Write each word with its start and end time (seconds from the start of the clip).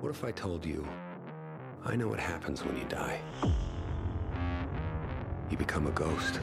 What 0.00 0.10
if 0.10 0.22
I 0.22 0.30
told 0.30 0.64
you 0.64 0.86
I 1.84 1.96
know 1.96 2.06
what 2.06 2.20
happens 2.20 2.64
when 2.64 2.76
you 2.78 2.84
die? 2.84 3.20
You 5.50 5.56
become 5.56 5.88
a 5.88 5.90
ghost. 5.90 6.38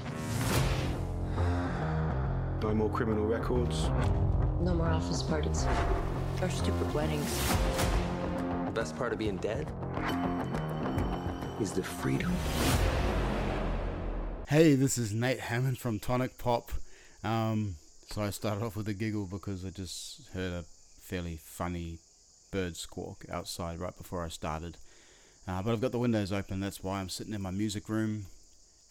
No 2.61 2.73
more 2.73 2.89
criminal 2.89 3.25
records. 3.25 3.87
No 4.59 4.73
more 4.73 4.89
office 4.89 5.23
parties. 5.23 5.65
Or 6.41 6.49
stupid 6.49 6.93
weddings. 6.93 7.47
The 8.65 8.71
best 8.73 8.97
part 8.97 9.13
of 9.13 9.19
being 9.19 9.37
dead 9.37 9.71
is 11.61 11.71
the 11.71 11.83
freedom. 11.83 12.33
Hey, 14.49 14.75
this 14.75 14.97
is 14.97 15.13
Nate 15.13 15.39
Hammond 15.39 15.77
from 15.77 15.99
Tonic 15.99 16.37
Pop. 16.37 16.71
Um, 17.23 17.75
so 18.09 18.21
I 18.21 18.31
started 18.31 18.65
off 18.65 18.75
with 18.75 18.89
a 18.89 18.93
giggle 18.93 19.27
because 19.27 19.63
I 19.63 19.69
just 19.69 20.27
heard 20.33 20.51
a 20.51 20.65
fairly 20.99 21.37
funny 21.37 21.99
bird 22.51 22.77
squawk 22.77 23.25
outside 23.29 23.79
right 23.79 23.95
before 23.95 24.23
I 24.23 24.29
started. 24.29 24.77
Uh, 25.47 25.61
but 25.61 25.71
I've 25.71 25.81
got 25.81 25.91
the 25.91 25.99
windows 25.99 26.31
open, 26.31 26.59
that's 26.59 26.83
why 26.83 26.99
I'm 26.99 27.09
sitting 27.09 27.33
in 27.33 27.41
my 27.41 27.51
music 27.51 27.87
room, 27.87 28.25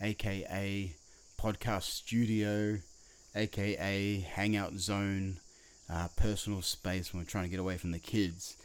aka 0.01 0.95
podcast 1.41 1.83
studio, 1.83 2.79
aka 3.35 4.21
hangout 4.21 4.75
zone, 4.75 5.39
uh, 5.91 6.09
personal 6.17 6.63
space 6.63 7.13
when 7.13 7.21
we're 7.21 7.29
trying 7.29 7.45
to 7.45 7.51
get 7.51 7.59
away 7.59 7.77
from 7.77 7.91
the 7.91 7.99
kids, 7.99 8.57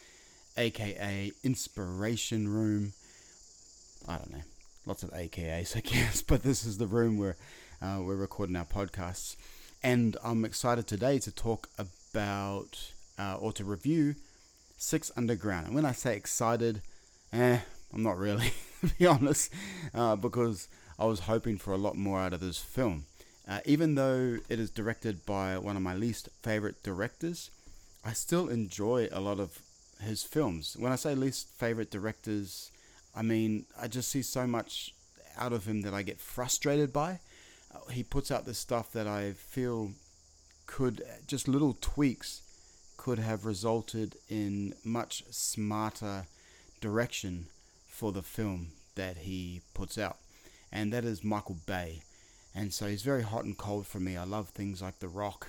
aka 0.57 1.31
inspiration 1.43 2.47
room. 2.47 2.93
I 4.07 4.17
don't 4.17 4.31
know, 4.31 4.43
lots 4.85 5.03
of 5.03 5.11
AKAs, 5.11 5.75
I 5.75 5.81
guess, 5.81 6.21
but 6.21 6.43
this 6.43 6.65
is 6.65 6.77
the 6.77 6.87
room 6.87 7.17
where 7.17 7.37
uh, 7.81 7.99
we're 8.01 8.15
recording 8.15 8.55
our 8.55 8.65
podcasts. 8.65 9.35
And 9.81 10.17
I'm 10.23 10.45
excited 10.45 10.87
today 10.87 11.19
to 11.19 11.31
talk 11.31 11.69
about 11.77 12.91
uh, 13.17 13.37
or 13.39 13.51
to 13.53 13.63
review 13.63 14.15
Six 14.79 15.11
Underground. 15.17 15.67
And 15.67 15.75
when 15.75 15.85
I 15.85 15.91
say 15.91 16.15
excited, 16.15 16.81
eh, 17.33 17.59
I'm 17.93 18.01
not 18.01 18.17
really, 18.17 18.53
to 18.81 18.87
be 18.97 19.05
honest, 19.05 19.53
uh, 19.93 20.15
because 20.15 20.69
I 20.97 21.05
was 21.05 21.21
hoping 21.21 21.57
for 21.57 21.73
a 21.73 21.77
lot 21.77 21.95
more 21.95 22.19
out 22.19 22.33
of 22.33 22.39
this 22.39 22.57
film. 22.57 23.05
Uh, 23.47 23.59
even 23.65 23.95
though 23.95 24.37
it 24.47 24.57
is 24.59 24.69
directed 24.69 25.25
by 25.25 25.57
one 25.57 25.75
of 25.75 25.81
my 25.81 25.95
least 25.95 26.29
favorite 26.41 26.81
directors, 26.81 27.51
I 28.05 28.13
still 28.13 28.47
enjoy 28.47 29.09
a 29.11 29.19
lot 29.19 29.39
of 29.39 29.59
his 30.01 30.23
films. 30.23 30.77
When 30.79 30.93
I 30.93 30.95
say 30.95 31.13
least 31.13 31.49
favorite 31.49 31.91
directors, 31.91 32.71
I 33.13 33.21
mean 33.21 33.65
I 33.79 33.89
just 33.89 34.09
see 34.09 34.21
so 34.21 34.47
much 34.47 34.93
out 35.37 35.51
of 35.51 35.65
him 35.65 35.81
that 35.81 35.93
I 35.93 36.03
get 36.03 36.21
frustrated 36.21 36.93
by. 36.93 37.19
Uh, 37.73 37.89
he 37.91 38.03
puts 38.03 38.31
out 38.31 38.45
this 38.45 38.59
stuff 38.59 38.93
that 38.93 39.07
I 39.07 39.33
feel 39.33 39.91
could 40.67 41.03
just 41.27 41.47
little 41.49 41.75
tweaks 41.81 42.43
could 42.99 43.19
have 43.19 43.45
resulted 43.45 44.17
in 44.27 44.73
much 44.83 45.23
smarter 45.31 46.25
direction 46.81 47.45
for 47.87 48.11
the 48.11 48.21
film 48.21 48.67
that 48.95 49.19
he 49.19 49.61
puts 49.73 49.97
out, 49.97 50.17
and 50.69 50.91
that 50.91 51.05
is 51.05 51.23
Michael 51.23 51.55
Bay. 51.65 52.01
And 52.53 52.73
so 52.73 52.87
he's 52.87 53.03
very 53.03 53.23
hot 53.23 53.45
and 53.45 53.57
cold 53.57 53.87
for 53.87 54.01
me. 54.01 54.17
I 54.17 54.25
love 54.25 54.49
things 54.49 54.81
like 54.81 54.99
The 54.99 55.07
Rock 55.07 55.47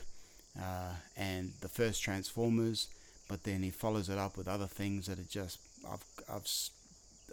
uh, 0.56 0.92
and 1.16 1.52
the 1.60 1.68
first 1.68 2.04
Transformers, 2.04 2.86
but 3.28 3.42
then 3.42 3.64
he 3.64 3.70
follows 3.70 4.08
it 4.08 4.16
up 4.16 4.36
with 4.36 4.46
other 4.46 4.68
things 4.68 5.08
that 5.08 5.18
are 5.18 5.28
just 5.28 5.58
I've 5.92 6.04
I've 6.32 6.46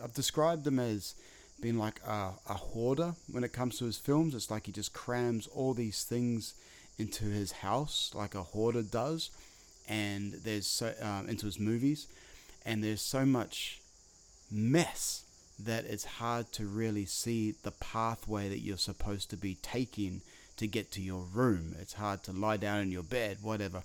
I've 0.04 0.16
described 0.16 0.64
them 0.64 0.80
as 0.80 1.14
being 1.62 1.78
like 1.78 2.02
a, 2.04 2.32
a 2.50 2.56
hoarder 2.56 3.14
when 3.32 3.44
it 3.44 3.54
comes 3.54 3.78
to 3.78 3.86
his 3.86 4.00
films. 4.00 4.34
It's 4.34 4.50
like 4.50 4.66
he 4.66 4.72
just 4.72 4.94
crams 4.94 5.46
all 5.46 5.76
these 5.76 6.04
things 6.04 6.56
into 6.98 7.26
his 7.26 7.52
house 7.52 8.12
like 8.16 8.34
a 8.34 8.42
hoarder 8.42 8.82
does 8.82 9.30
and 9.88 10.34
there's 10.44 10.68
so 10.68 10.94
um, 11.02 11.28
into 11.30 11.46
his 11.46 11.60
movies, 11.60 12.08
and 12.66 12.84
there's 12.84 13.02
so 13.02 13.26
much 13.26 13.80
mess 14.52 15.24
that 15.60 15.86
it's 15.86 16.06
hard 16.06 16.52
to 16.54 16.66
really 16.66 17.06
see 17.06 17.56
the 17.64 17.72
pathway 17.72 18.48
that 18.50 18.60
you're 18.60 18.78
supposed 18.78 19.30
to 19.30 19.38
be 19.38 19.56
taking 19.56 20.22
to 20.58 20.68
get 20.68 20.92
to 20.92 21.02
your 21.02 21.24
room. 21.34 21.76
It's 21.80 21.94
hard 21.94 22.24
to 22.24 22.32
lie 22.32 22.58
down 22.58 22.82
in 22.82 22.92
your 22.92 23.04
bed, 23.04 23.38
whatever, 23.42 23.84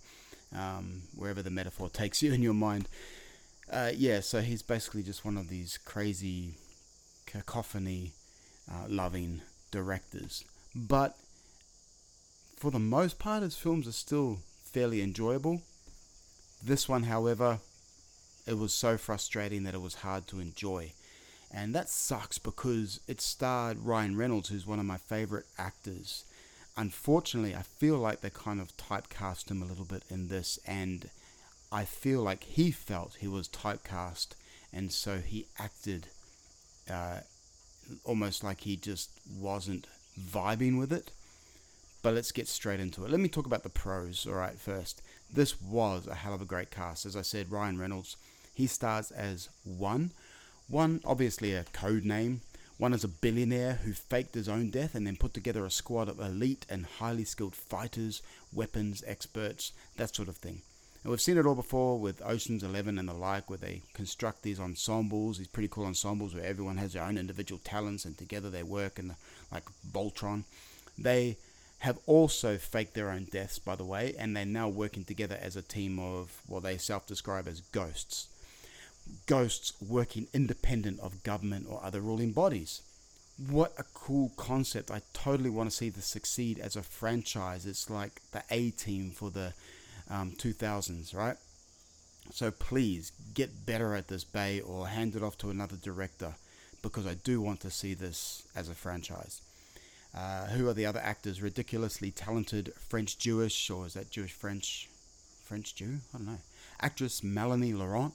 um, 0.55 1.03
wherever 1.17 1.43
the 1.43 1.51
metaphor 1.51 1.89
takes 1.93 2.23
you 2.23 2.33
in 2.33 2.43
your 2.43 2.55
mind. 2.55 2.89
Uh, 3.71 3.93
yeah, 3.95 4.21
so 4.21 4.41
he's 4.41 4.63
basically 4.63 5.03
just 5.03 5.25
one 5.25 5.37
of 5.39 5.49
these 5.49 5.79
crazy 5.79 6.55
cacophony 7.27 8.13
uh, 8.71 8.87
loving 8.89 9.41
directors. 9.71 10.45
But 10.75 11.17
for 12.57 12.71
the 12.71 12.79
most 12.79 13.19
part, 13.19 13.43
his 13.43 13.57
films 13.57 13.89
are 13.89 13.93
still 13.93 14.41
fairly 14.65 15.03
enjoyable. 15.03 15.63
This 16.63 16.89
one, 16.89 17.05
however, 17.05 17.59
it 18.47 18.59
was 18.59 18.73
so 18.73 18.97
frustrating 18.97 19.65
that 19.65 19.75
it 19.75 19.81
was 19.83 19.97
hard 19.97 20.27
to 20.29 20.41
enjoy. 20.41 20.93
And 21.53 21.75
that 21.75 21.89
sucks 21.89 22.39
because 22.39 23.01
it 23.07 23.21
starred 23.21 23.85
Ryan 23.85 24.17
Reynolds, 24.17 24.49
who's 24.49 24.67
one 24.67 24.79
of 24.79 24.87
my 24.87 24.97
favorite 24.97 25.47
actors. 25.59 26.25
Unfortunately, 26.77 27.55
I 27.55 27.63
feel 27.63 27.99
like 27.99 28.21
they 28.21 28.31
kind 28.31 28.61
of 28.61 28.77
typecast 28.77 29.51
him 29.51 29.61
a 29.61 29.67
little 29.67 29.85
bit 29.85 30.05
in 30.09 30.29
this, 30.29 30.59
and 30.67 31.11
I 31.71 31.85
feel 31.85 32.23
like 32.23 32.45
he 32.45 32.71
felt 32.71 33.17
he 33.21 33.29
was 33.29 33.49
typecast, 33.49 34.29
and 34.73 34.91
so 34.91 35.19
he 35.19 35.47
acted 35.59 36.07
uh, 36.91 37.21
almost 38.05 38.43
like 38.43 38.61
he 38.61 38.77
just 38.77 39.11
wasn't 39.39 39.87
vibing 40.19 40.79
with 40.79 40.93
it. 40.93 41.11
But 42.03 42.15
let's 42.15 42.33
get 42.33 42.49
straight 42.49 42.81
into 42.81 43.05
it. 43.05 43.11
Let 43.11 43.21
me 43.21 43.29
talk 43.29 43.47
about 43.47 43.63
the 43.63 43.69
pros, 43.69 44.27
all 44.27 44.35
right, 44.35 44.59
first. 44.59 45.03
This 45.33 45.61
was 45.61 46.07
a 46.07 46.15
hell 46.15 46.35
of 46.35 46.43
a 46.43 46.47
great 46.47 46.71
cast. 46.71 47.07
As 47.07 47.17
I 47.17 47.23
said, 47.23 47.51
Ryan 47.51 47.79
Reynolds, 47.79 48.17
he 48.55 48.67
stars 48.67 49.11
as 49.11 49.49
one. 49.65 50.11
One, 50.69 51.01
obviously 51.05 51.55
a 51.55 51.65
code 51.73 52.05
name. 52.05 52.43
One 52.79 52.93
is 52.93 53.05
a 53.05 53.09
billionaire 53.09 53.81
who 53.85 53.93
faked 53.93 54.35
his 54.35 54.49
own 54.49 54.71
death 54.71 54.95
and 54.95 55.07
then 55.07 55.17
put 55.17 55.33
together 55.33 55.65
a 55.65 55.71
squad 55.71 56.09
of 56.09 56.21
elite 56.21 56.67
and 56.69 56.85
highly 56.85 57.25
skilled 57.25 57.55
fighters, 57.55 58.23
weapons 58.53 59.03
experts, 59.07 59.73
that 59.97 60.15
sort 60.15 60.29
of 60.29 60.37
thing. 60.37 60.63
And 61.03 61.11
we've 61.11 61.21
seen 61.21 61.39
it 61.39 61.47
all 61.47 61.55
before 61.55 61.99
with 61.99 62.23
Ocean's 62.25 62.63
Eleven 62.63 62.99
and 62.99 63.09
the 63.09 63.15
like, 63.15 63.49
where 63.49 63.59
they 63.59 63.83
construct 63.95 64.43
these 64.43 64.61
ensembles, 64.61 65.39
these 65.39 65.49
pretty 65.49 65.69
cool 65.69 65.87
ensembles 65.87 66.35
where 66.35 66.45
everyone 66.45 66.77
has 66.77 66.93
their 66.93 67.03
own 67.03 67.19
individual 67.19 67.61
talents 67.65 68.05
and 68.05 68.17
together 68.17 68.51
they 68.51 68.63
work 68.63 68.99
and 68.99 69.15
like 69.51 69.65
Voltron. 69.93 70.45
They 70.99 71.37
have 71.83 71.99
also 72.07 72.59
faked 72.59 72.95
their 72.95 73.11
own 73.11 73.25
deaths, 73.25 73.59
by 73.59 73.75
the 73.75 73.85
way, 73.85 74.15
and 74.17 74.37
they're 74.37 74.45
now 74.45 74.69
working 74.69 75.03
together 75.03 75.37
as 75.43 75.57
a 75.57 75.63
team 75.63 75.99
of 75.99 76.41
what 76.47 76.63
they 76.63 76.79
self 76.79 77.09
describe 77.09 77.49
as 77.49 77.61
ghosts. 77.61 78.29
Ghosts 79.27 79.73
working 79.81 80.29
independent 80.33 81.01
of 81.01 81.25
government 81.25 81.67
or 81.69 81.83
other 81.83 82.01
ruling 82.01 82.31
bodies. 82.31 82.83
What 83.51 83.73
a 83.79 83.85
cool 83.95 84.31
concept. 84.37 84.93
I 84.93 85.03
totally 85.13 85.51
want 85.51 85.71
to 85.71 85.77
see 85.77 85.89
this 85.89 86.07
succeed 86.07 86.61
as 86.61 86.77
a 86.77 86.85
franchise. 86.85 87.67
It's 87.67 87.91
like 87.91 88.23
the 88.31 88.45
A 88.51 88.71
team 88.71 89.11
for 89.11 89.31
the 89.31 89.53
um, 90.09 90.35
2000s, 90.39 91.17
right? 91.17 91.37
So 92.31 92.53
please 92.53 93.11
get 93.35 93.67
better 93.67 93.97
at 93.97 94.07
this, 94.07 94.23
Bay, 94.23 94.61
or 94.61 94.87
hand 94.87 95.17
it 95.17 95.23
off 95.25 95.37
to 95.39 95.51
another 95.51 95.77
director 95.83 96.35
because 96.81 97.09
I 97.09 97.15
do 97.15 97.41
want 97.41 97.59
to 97.63 97.71
see 97.71 97.95
this 97.95 98.45
as 98.55 98.69
a 98.69 98.75
franchise. 98.75 99.41
Uh, 100.15 100.47
who 100.49 100.69
are 100.69 100.75
the 100.75 100.87
other 100.87 101.01
actors? 101.01 101.41
Ridiculously 101.41 102.11
talented 102.11 102.73
French 102.89 103.19
Jewish, 103.19 103.71
or 103.71 103.87
is 103.87 103.95
that 103.95 104.11
Jewish 104.11 104.33
French? 104.33 104.89
French 105.45 105.75
Jew? 105.75 105.99
I 106.15 106.19
don't 106.19 106.27
know. 106.27 106.39
Actress 106.81 107.23
Melanie 107.23 107.73
Laurent, 107.73 108.15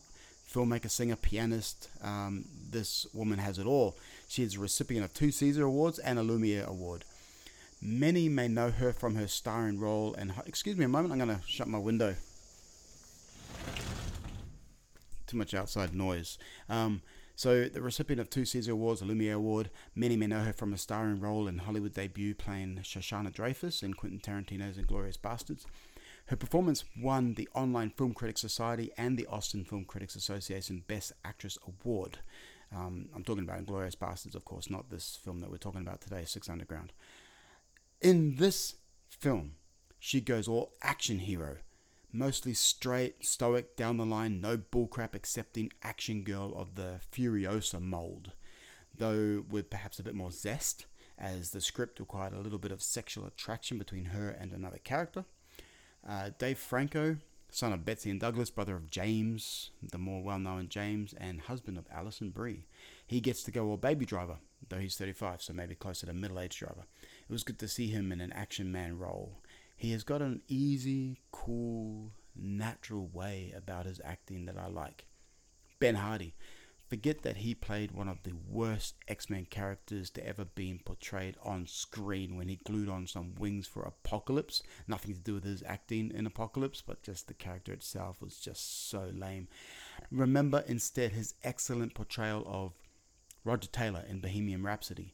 filmmaker, 0.52 0.90
singer, 0.90 1.16
pianist. 1.16 1.90
Um, 2.04 2.46
this 2.72 3.06
woman 3.14 3.40
has 3.40 3.60
it 3.60 3.66
all. 3.66 3.98
She 4.28 4.44
is 4.44 4.56
a 4.56 4.60
recipient 4.60 5.06
of 5.06 5.14
two 5.14 5.32
Caesar 5.32 5.64
Awards 5.64 6.00
and 6.00 6.20
a 6.20 6.24
Lumiere 6.24 6.66
Award. 6.66 7.04
Many 7.82 8.28
may 8.28 8.48
know 8.48 8.72
her 8.72 8.92
from 8.92 9.16
her 9.16 9.28
starring 9.28 9.80
role 9.80 10.14
in. 10.16 10.34
Excuse 10.46 10.78
me 10.78 10.86
a 10.86 10.88
moment, 10.88 11.12
I'm 11.12 11.20
going 11.20 11.40
to 11.40 11.46
shut 11.48 11.68
my 11.68 11.78
window. 11.78 12.16
Too 15.28 15.38
much 15.38 15.54
outside 15.54 15.94
noise. 15.94 16.38
Um, 16.70 17.02
so, 17.38 17.66
the 17.66 17.84
recipient 17.84 18.20
of 18.20 18.32
two 18.32 18.46
Caesar 18.46 18.72
Awards, 18.72 19.00
a 19.00 19.06
Lumiere 19.06 19.36
Award, 19.36 19.70
many 19.94 20.18
may 20.18 20.26
know 20.26 20.40
her 20.40 20.54
from 20.54 20.74
a 20.74 20.78
starring 20.78 21.20
role 21.20 21.48
in 21.48 21.60
Hollywood 21.60 21.94
debut 21.94 22.34
playing 22.34 22.80
Shosanna 22.82 23.32
Dreyfus 23.32 23.84
in 23.84 23.94
Quentin 23.94 24.20
Tarantino's 24.20 24.76
Inglourious 24.76 25.20
Basterds. 25.20 25.66
Her 26.30 26.36
performance 26.36 26.84
won 27.00 27.36
the 27.36 27.48
Online 27.54 27.92
Film 27.92 28.16
Critics 28.16 28.42
Society 28.42 28.90
and 28.98 29.20
the 29.20 29.28
Austin 29.28 29.66
Film 29.66 29.86
Critics 29.86 30.16
Association 30.16 30.84
Best 30.88 31.12
Actress 31.24 31.60
Award. 31.68 32.18
Um, 32.76 33.10
I'm 33.16 33.24
talking 33.24 33.44
about 33.44 33.64
Inglourious 33.64 33.96
Basterds, 33.96 34.34
of 34.34 34.44
course, 34.44 34.68
not 34.68 34.90
this 34.90 35.20
film 35.24 35.40
that 35.42 35.52
we're 35.52 35.58
talking 35.58 35.82
about 35.82 36.02
today, 36.02 36.24
Six 36.26 36.50
Underground. 36.50 36.92
In 38.02 38.38
this 38.38 38.78
film, 39.12 39.58
she 40.00 40.22
goes 40.22 40.48
all 40.48 40.72
action 40.82 41.20
hero 41.20 41.58
mostly 42.12 42.54
straight, 42.54 43.26
stoic, 43.26 43.76
down 43.76 43.98
the 43.98 44.06
line, 44.06 44.42
no 44.42 44.58
bullcrap 44.58 45.14
accepting 45.14 45.72
action 45.84 46.24
girl 46.24 46.54
of 46.56 46.76
the 46.76 47.00
Furiosa 47.12 47.82
mold, 47.82 48.32
though 48.98 49.44
with 49.50 49.70
perhaps 49.70 50.00
a 50.00 50.04
bit 50.04 50.16
more 50.16 50.32
zest, 50.32 50.86
as 51.18 51.52
the 51.52 51.62
script 51.62 52.00
required 52.00 52.34
a 52.34 52.40
little 52.40 52.60
bit 52.60 52.72
of 52.72 52.82
sexual 52.82 53.26
attraction 53.26 53.78
between 53.78 54.06
her 54.06 54.30
and 54.30 54.52
another 54.52 54.80
character. 54.84 55.26
Uh, 56.08 56.30
Dave 56.38 56.58
Franco, 56.58 57.18
son 57.50 57.74
of 57.74 57.86
Betsy 57.86 58.10
and 58.10 58.20
Douglas, 58.20 58.50
brother 58.50 58.76
of 58.76 58.90
James, 58.90 59.72
the 59.82 59.98
more 59.98 60.22
well 60.22 60.40
known 60.40 60.70
James, 60.70 61.14
and 61.18 61.42
husband 61.42 61.78
of 61.78 61.88
Alison 61.92 62.30
Brie. 62.30 62.68
He 63.06 63.20
gets 63.20 63.44
to 63.44 63.52
go 63.52 63.68
all 63.68 63.78
baby 63.78 64.06
driver, 64.06 64.38
though 64.70 64.80
he's 64.80 64.98
35, 64.98 65.42
so 65.42 65.54
maybe 65.54 65.76
closer 65.76 66.06
to 66.06 66.14
middle 66.14 66.40
aged 66.40 66.60
driver. 66.60 66.86
It 67.02 67.32
was 67.32 67.44
good 67.44 67.60
to 67.60 67.68
see 67.68 67.88
him 67.88 68.12
in 68.12 68.22
an 68.22 68.34
action 68.34 68.72
man 68.72 68.98
role. 68.98 69.42
He 69.78 69.92
has 69.92 70.04
got 70.04 70.24
an 70.24 70.42
easy, 70.48 71.20
cool, 71.32 72.12
natural 72.36 73.08
way 73.14 73.54
about 73.56 73.86
his 73.86 74.02
acting 74.04 74.46
that 74.46 74.58
I 74.58 74.68
like. 74.68 75.06
Ben 75.80 75.96
Hardy. 75.96 76.34
Forget 76.90 77.22
that 77.24 77.38
he 77.38 77.54
played 77.54 77.92
one 77.92 78.08
of 78.08 78.24
the 78.24 78.34
worst 78.50 78.96
X 79.08 79.30
Men 79.30 79.46
characters 79.46 80.10
to 80.12 80.26
ever 80.26 80.46
be 80.46 80.82
portrayed 80.84 81.36
on 81.44 81.68
screen 81.68 82.38
when 82.38 82.48
he 82.48 82.62
glued 82.64 82.90
on 82.90 83.06
some 83.06 83.36
wings 83.36 83.68
for 83.68 83.84
Apocalypse. 83.84 84.64
Nothing 84.88 85.14
to 85.14 85.20
do 85.20 85.34
with 85.36 85.44
his 85.44 85.62
acting 85.68 86.12
in 86.16 86.26
Apocalypse, 86.26 86.82
but 86.82 87.04
just 87.04 87.28
the 87.28 87.34
character 87.34 87.74
itself 87.74 88.22
was 88.22 88.40
just 88.40 88.90
so 88.90 89.12
lame. 89.14 89.48
Remember 90.10 90.64
instead 90.66 91.12
his 91.12 91.36
excellent 91.44 91.94
portrayal 91.94 92.44
of 92.48 92.72
Roger 93.44 93.68
Taylor 93.68 94.04
in 94.10 94.22
Bohemian 94.22 94.64
Rhapsody. 94.64 95.14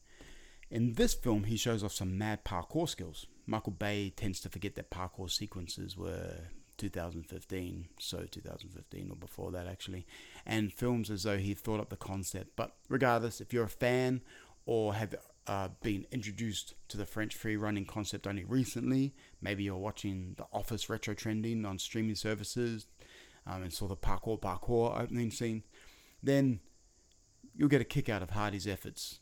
In 0.69 0.94
this 0.94 1.15
film, 1.15 1.45
he 1.45 1.57
shows 1.57 1.83
off 1.83 1.92
some 1.92 2.18
mad 2.18 2.45
parkour 2.45 2.88
skills. 2.88 3.25
Michael 3.45 3.74
Bay 3.74 4.12
tends 4.16 4.40
to 4.42 4.50
forget 4.50 4.75
that 4.75 4.90
parkour 4.90 5.30
sequences 5.30 5.98
were 5.98 6.36
2015, 6.78 7.88
so 8.00 8.25
2015 8.30 9.10
or 9.10 9.16
before 9.16 9.51
that 9.51 9.68
actually, 9.68 10.06
and 10.45 10.74
films 10.74 11.10
as 11.10 11.24
though 11.24 11.38
he 11.38 11.54
thought 11.54 11.80
up 11.80 11.90
the 11.90 11.98
concept. 11.98 12.51
But 12.56 12.75
regardless, 12.90 13.42
if 13.42 13.54
you're 13.54 13.66
a 13.66 13.69
fan 13.69 14.22
or 14.66 14.94
have 14.94 15.16
uh, 15.48 15.69
been 15.81 16.06
introduced 16.12 16.74
to 16.88 16.98
the 16.98 17.06
French 17.06 17.36
free 17.36 17.57
running 17.57 17.86
concept 17.86 18.28
only 18.28 18.45
recently, 18.45 19.13
maybe 19.42 19.63
you're 19.63 19.75
watching 19.75 20.36
The 20.38 20.46
Office 20.54 20.89
retro 20.89 21.13
trending 21.13 21.66
on 21.66 21.80
streaming 21.80 22.16
services 22.16 22.88
um, 23.46 23.63
and 23.63 23.74
saw 23.74 23.88
the 23.88 23.98
parkour 23.98 24.39
parkour 24.39 25.00
opening 25.00 25.31
scene, 25.31 25.63
then 26.22 26.62
you'll 27.56 27.69
get 27.69 27.81
a 27.81 27.86
kick 27.86 28.10
out 28.10 28.24
of 28.24 28.31
Hardy's 28.31 28.68
efforts. 28.68 29.19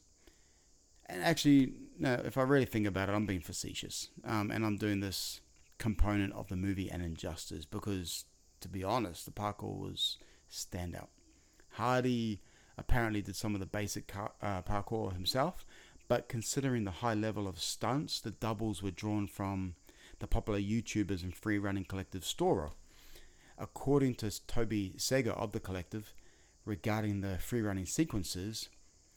And 1.11 1.23
actually, 1.23 1.73
no, 1.99 2.13
if 2.23 2.37
I 2.37 2.43
really 2.43 2.65
think 2.65 2.87
about 2.87 3.09
it, 3.09 3.11
I'm 3.11 3.25
being 3.25 3.41
facetious, 3.41 4.07
um, 4.23 4.49
and 4.49 4.65
I'm 4.65 4.77
doing 4.77 5.01
this 5.01 5.41
component 5.77 6.31
of 6.33 6.47
the 6.47 6.55
movie 6.55 6.89
and 6.89 7.03
injustice 7.03 7.65
because, 7.65 8.25
to 8.61 8.69
be 8.69 8.83
honest, 8.83 9.25
the 9.25 9.31
parkour 9.31 9.77
was 9.77 10.17
standout. 10.49 11.09
Hardy 11.71 12.41
apparently 12.77 13.21
did 13.21 13.35
some 13.35 13.53
of 13.53 13.59
the 13.59 13.65
basic 13.65 14.07
car, 14.07 14.31
uh, 14.41 14.61
parkour 14.61 15.11
himself, 15.11 15.65
but 16.07 16.29
considering 16.29 16.85
the 16.85 16.91
high 16.91 17.13
level 17.13 17.45
of 17.45 17.59
stunts, 17.59 18.21
the 18.21 18.31
doubles 18.31 18.81
were 18.81 18.91
drawn 18.91 19.27
from 19.27 19.75
the 20.19 20.27
popular 20.27 20.59
YouTubers 20.59 21.23
and 21.23 21.35
free 21.35 21.57
running 21.57 21.83
collective 21.83 22.23
Storror. 22.23 22.71
According 23.57 24.15
to 24.15 24.47
Toby 24.47 24.93
Segar 24.97 25.31
of 25.31 25.51
the 25.51 25.59
collective, 25.59 26.13
regarding 26.63 27.19
the 27.19 27.37
free 27.37 27.61
running 27.61 27.85
sequences, 27.85 28.69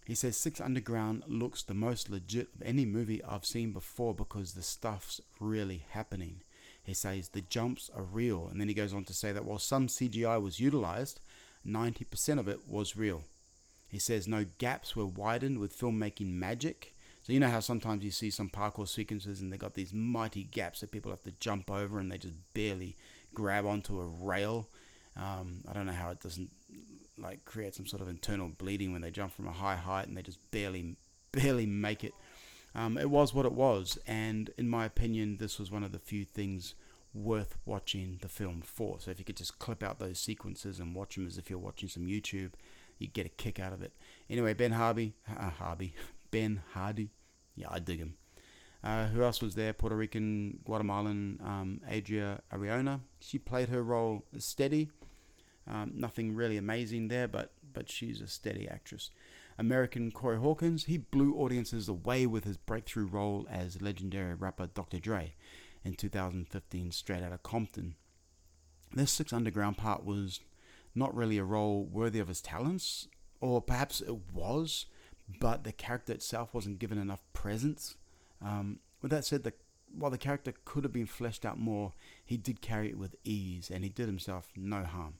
he 0.04 0.14
says 0.14 0.36
Six 0.36 0.60
Underground 0.60 1.22
looks 1.26 1.62
the 1.62 1.74
most 1.74 2.10
legit 2.10 2.48
of 2.54 2.62
any 2.62 2.84
movie 2.84 3.24
I've 3.24 3.46
seen 3.46 3.72
before 3.72 4.14
because 4.14 4.52
the 4.52 4.62
stuff's 4.62 5.20
really 5.40 5.84
happening. 5.90 6.42
He 6.82 6.92
says 6.92 7.28
the 7.28 7.40
jumps 7.40 7.90
are 7.96 8.02
real, 8.02 8.46
and 8.50 8.60
then 8.60 8.68
he 8.68 8.74
goes 8.74 8.92
on 8.92 9.04
to 9.04 9.14
say 9.14 9.32
that 9.32 9.46
while 9.46 9.58
some 9.58 9.86
CGI 9.86 10.40
was 10.40 10.60
utilized, 10.60 11.20
90% 11.66 12.38
of 12.38 12.48
it 12.48 12.68
was 12.68 12.96
real. 12.96 13.22
He 13.88 13.98
says 13.98 14.28
no 14.28 14.44
gaps 14.58 14.94
were 14.94 15.06
widened 15.06 15.58
with 15.58 15.78
filmmaking 15.78 16.32
magic. 16.32 16.94
So 17.22 17.32
you 17.32 17.40
know 17.40 17.48
how 17.48 17.60
sometimes 17.60 18.04
you 18.04 18.10
see 18.10 18.28
some 18.28 18.50
parkour 18.50 18.86
sequences 18.86 19.40
and 19.40 19.50
they 19.50 19.56
got 19.56 19.72
these 19.72 19.94
mighty 19.94 20.44
gaps 20.44 20.80
that 20.80 20.90
people 20.90 21.10
have 21.10 21.22
to 21.22 21.32
jump 21.40 21.70
over 21.70 21.98
and 21.98 22.12
they 22.12 22.18
just 22.18 22.34
barely 22.52 22.96
grab 23.32 23.64
onto 23.64 23.98
a 23.98 24.04
rail. 24.04 24.68
Um, 25.16 25.62
I 25.66 25.72
don't 25.72 25.86
know 25.86 25.92
how 25.92 26.10
it 26.10 26.20
doesn't 26.20 26.50
like 27.18 27.44
create 27.44 27.74
some 27.74 27.86
sort 27.86 28.02
of 28.02 28.08
internal 28.08 28.48
bleeding 28.48 28.92
when 28.92 29.02
they 29.02 29.10
jump 29.10 29.32
from 29.32 29.46
a 29.46 29.52
high 29.52 29.76
height 29.76 30.08
and 30.08 30.16
they 30.16 30.22
just 30.22 30.50
barely 30.50 30.96
barely 31.32 31.66
make 31.66 32.04
it. 32.04 32.14
Um, 32.74 32.98
it 32.98 33.08
was 33.08 33.32
what 33.32 33.46
it 33.46 33.52
was, 33.52 33.98
and 34.06 34.50
in 34.58 34.68
my 34.68 34.84
opinion, 34.84 35.36
this 35.36 35.60
was 35.60 35.70
one 35.70 35.84
of 35.84 35.92
the 35.92 36.00
few 36.00 36.24
things 36.24 36.74
worth 37.14 37.56
watching 37.64 38.18
the 38.20 38.28
film 38.28 38.60
for. 38.64 38.98
So 38.98 39.12
if 39.12 39.20
you 39.20 39.24
could 39.24 39.36
just 39.36 39.60
clip 39.60 39.82
out 39.82 40.00
those 40.00 40.18
sequences 40.18 40.80
and 40.80 40.94
watch 40.94 41.14
them 41.14 41.26
as 41.26 41.38
if 41.38 41.48
you're 41.48 41.58
watching 41.58 41.88
some 41.88 42.06
YouTube, 42.06 42.50
you 42.98 43.06
get 43.06 43.26
a 43.26 43.30
kick 43.30 43.60
out 43.60 43.72
of 43.72 43.82
it. 43.82 43.92
Anyway, 44.28 44.54
Ben 44.54 44.72
Harvey, 44.72 45.14
uh, 45.28 45.50
Harvey, 45.50 45.94
Ben 46.32 46.62
Hardy, 46.72 47.10
yeah, 47.54 47.68
I 47.70 47.78
dig 47.78 47.98
him. 47.98 48.14
Uh, 48.82 49.06
who 49.06 49.22
else 49.22 49.40
was 49.40 49.54
there? 49.54 49.72
Puerto 49.72 49.96
Rican, 49.96 50.58
Guatemalan 50.64 51.40
um, 51.42 51.80
Adria 51.90 52.40
Ariona. 52.52 53.00
She 53.20 53.38
played 53.38 53.70
her 53.70 53.82
role 53.82 54.24
steady. 54.38 54.90
Um, 55.66 55.92
nothing 55.94 56.34
really 56.34 56.56
amazing 56.56 57.08
there, 57.08 57.28
but 57.28 57.52
but 57.72 57.90
she's 57.90 58.20
a 58.20 58.28
steady 58.28 58.68
actress. 58.68 59.10
American 59.58 60.10
Corey 60.10 60.38
Hawkins, 60.38 60.84
he 60.84 60.98
blew 60.98 61.36
audiences 61.36 61.88
away 61.88 62.26
with 62.26 62.44
his 62.44 62.56
breakthrough 62.56 63.06
role 63.06 63.46
as 63.50 63.80
legendary 63.80 64.34
rapper 64.34 64.66
Dr. 64.66 64.98
Dre 64.98 65.34
in 65.84 65.94
2015, 65.94 66.90
straight 66.90 67.22
out 67.22 67.32
of 67.32 67.42
Compton. 67.42 67.94
This 68.92 69.12
Six 69.12 69.32
Underground 69.32 69.76
part 69.76 70.04
was 70.04 70.40
not 70.94 71.14
really 71.14 71.38
a 71.38 71.44
role 71.44 71.84
worthy 71.84 72.18
of 72.18 72.28
his 72.28 72.40
talents, 72.40 73.08
or 73.40 73.60
perhaps 73.60 74.00
it 74.00 74.32
was, 74.32 74.86
but 75.40 75.64
the 75.64 75.72
character 75.72 76.12
itself 76.12 76.54
wasn't 76.54 76.78
given 76.78 76.98
enough 76.98 77.22
presence. 77.32 77.96
Um, 78.42 78.80
with 79.02 79.10
that 79.10 79.24
said, 79.24 79.44
the, 79.44 79.52
while 79.96 80.10
the 80.10 80.18
character 80.18 80.52
could 80.64 80.84
have 80.84 80.92
been 80.92 81.06
fleshed 81.06 81.44
out 81.44 81.58
more, 81.58 81.92
he 82.24 82.36
did 82.36 82.60
carry 82.60 82.90
it 82.90 82.98
with 82.98 83.16
ease, 83.24 83.70
and 83.72 83.84
he 83.84 83.90
did 83.90 84.06
himself 84.06 84.50
no 84.56 84.84
harm. 84.84 85.14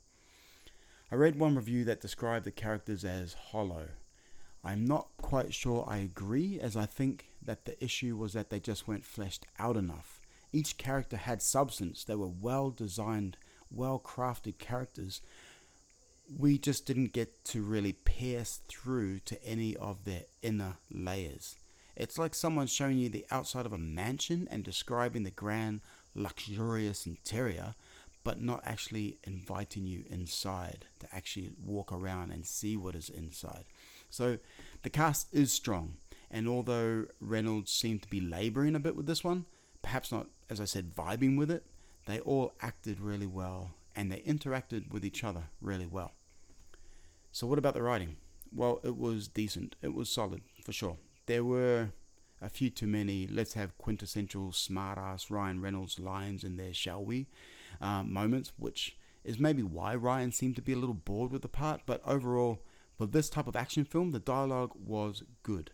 I 1.12 1.16
read 1.16 1.38
one 1.38 1.54
review 1.54 1.84
that 1.84 2.00
described 2.00 2.44
the 2.44 2.50
characters 2.50 3.04
as 3.04 3.34
hollow. 3.34 3.88
I'm 4.64 4.86
not 4.86 5.08
quite 5.18 5.52
sure 5.52 5.84
I 5.86 5.98
agree, 5.98 6.58
as 6.58 6.76
I 6.76 6.86
think 6.86 7.26
that 7.42 7.66
the 7.66 7.82
issue 7.84 8.16
was 8.16 8.32
that 8.32 8.48
they 8.48 8.58
just 8.58 8.88
weren't 8.88 9.04
fleshed 9.04 9.46
out 9.58 9.76
enough. 9.76 10.20
Each 10.52 10.78
character 10.78 11.16
had 11.16 11.42
substance, 11.42 12.04
they 12.04 12.14
were 12.14 12.28
well 12.28 12.70
designed, 12.70 13.36
well 13.70 14.00
crafted 14.02 14.58
characters. 14.58 15.20
We 16.38 16.56
just 16.56 16.86
didn't 16.86 17.12
get 17.12 17.44
to 17.46 17.62
really 17.62 17.92
pierce 17.92 18.60
through 18.68 19.18
to 19.26 19.44
any 19.44 19.76
of 19.76 20.04
their 20.04 20.22
inner 20.42 20.76
layers. 20.90 21.56
It's 21.96 22.18
like 22.18 22.34
someone 22.34 22.66
showing 22.66 22.98
you 22.98 23.08
the 23.08 23.26
outside 23.30 23.66
of 23.66 23.72
a 23.72 23.78
mansion 23.78 24.48
and 24.50 24.64
describing 24.64 25.24
the 25.24 25.30
grand, 25.30 25.80
luxurious 26.14 27.06
interior, 27.06 27.74
but 28.24 28.40
not 28.40 28.62
actually 28.64 29.18
inviting 29.24 29.86
you 29.86 30.04
inside 30.10 30.86
to 30.98 31.14
actually 31.14 31.52
walk 31.62 31.92
around 31.92 32.32
and 32.32 32.44
see 32.44 32.76
what 32.76 32.94
is 32.94 33.10
inside. 33.10 33.64
So 34.10 34.38
the 34.82 34.90
cast 34.90 35.32
is 35.32 35.52
strong, 35.52 35.98
and 36.30 36.48
although 36.48 37.06
Reynolds 37.20 37.70
seemed 37.70 38.02
to 38.02 38.08
be 38.08 38.20
laboring 38.20 38.74
a 38.74 38.80
bit 38.80 38.96
with 38.96 39.06
this 39.06 39.22
one, 39.22 39.44
perhaps 39.82 40.10
not, 40.10 40.26
as 40.48 40.60
I 40.60 40.64
said, 40.64 40.94
vibing 40.94 41.36
with 41.36 41.50
it, 41.50 41.64
they 42.06 42.20
all 42.20 42.54
acted 42.60 43.00
really 43.00 43.26
well 43.26 43.72
and 43.94 44.10
they 44.10 44.20
interacted 44.20 44.90
with 44.90 45.04
each 45.04 45.22
other 45.22 45.44
really 45.60 45.86
well. 45.86 46.12
So, 47.30 47.46
what 47.46 47.58
about 47.58 47.74
the 47.74 47.82
writing? 47.82 48.16
Well, 48.52 48.80
it 48.82 48.96
was 48.96 49.28
decent, 49.28 49.76
it 49.82 49.94
was 49.94 50.08
solid 50.08 50.42
for 50.62 50.72
sure. 50.72 50.96
There 51.26 51.44
were 51.44 51.90
a 52.40 52.48
few 52.48 52.70
too 52.70 52.86
many, 52.86 53.26
let's 53.26 53.54
have 53.54 53.76
quintessential 53.78 54.50
smartass 54.50 55.30
Ryan 55.30 55.60
Reynolds 55.60 55.98
lines 55.98 56.44
in 56.44 56.56
there, 56.56 56.74
shall 56.74 57.04
we? 57.04 57.26
Um, 57.80 58.12
moments, 58.12 58.52
which 58.56 58.96
is 59.24 59.38
maybe 59.38 59.62
why 59.62 59.94
Ryan 59.94 60.32
seemed 60.32 60.56
to 60.56 60.62
be 60.62 60.72
a 60.72 60.78
little 60.78 60.94
bored 60.94 61.32
with 61.32 61.42
the 61.42 61.48
part, 61.48 61.82
but 61.86 62.02
overall, 62.06 62.62
for 62.96 63.06
this 63.06 63.28
type 63.28 63.46
of 63.46 63.56
action 63.56 63.84
film, 63.84 64.10
the 64.10 64.20
dialogue 64.20 64.72
was 64.74 65.22
good. 65.42 65.72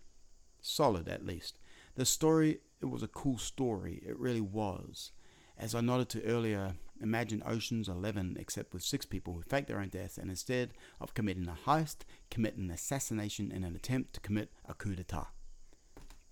Solid, 0.61 1.09
at 1.09 1.27
least. 1.27 1.59
The 1.97 2.05
story, 2.05 2.61
it 2.81 2.87
was 2.87 3.03
a 3.03 3.09
cool 3.09 3.39
story. 3.39 4.03
It 4.07 4.19
really 4.19 4.41
was. 4.41 5.13
As 5.59 5.75
I 5.75 5.81
nodded 5.81 6.09
to 6.11 6.25
earlier, 6.25 6.75
imagine 7.03 7.43
Ocean's 7.45 7.89
Eleven, 7.89 8.37
except 8.39 8.73
with 8.73 8.83
six 8.83 9.05
people 9.05 9.35
who 9.35 9.43
fake 9.43 9.67
their 9.67 9.81
own 9.81 9.89
deaths, 9.89 10.17
and 10.17 10.31
instead 10.31 10.71
of 11.01 11.13
committing 11.13 11.49
a 11.49 11.59
heist, 11.69 11.99
commit 12.31 12.57
an 12.57 12.71
assassination 12.71 13.51
in 13.51 13.65
an 13.65 13.77
attempt 13.77 14.15
to 14.15 14.21
commit 14.21 14.51
a 14.67 14.75
coup 14.75 14.95
d'etat. 14.95 15.29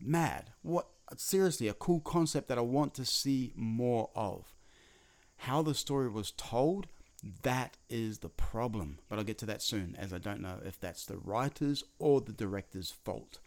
Mad. 0.00 0.52
What? 0.62 0.88
Seriously, 1.16 1.68
a 1.68 1.74
cool 1.74 2.00
concept 2.00 2.48
that 2.48 2.58
I 2.58 2.62
want 2.62 2.94
to 2.94 3.04
see 3.04 3.52
more 3.56 4.10
of. 4.14 4.54
How 5.38 5.62
the 5.62 5.74
story 5.74 6.08
was 6.08 6.32
told, 6.32 6.88
that 7.42 7.76
is 7.88 8.18
the 8.18 8.28
problem. 8.28 8.98
But 9.08 9.18
I'll 9.18 9.24
get 9.24 9.38
to 9.38 9.46
that 9.46 9.62
soon, 9.62 9.96
as 9.98 10.12
I 10.12 10.18
don't 10.18 10.40
know 10.40 10.60
if 10.64 10.78
that's 10.78 11.04
the 11.06 11.16
writers 11.16 11.84
or 11.98 12.20
the 12.20 12.32
director's 12.32 12.90
fault. 12.90 13.38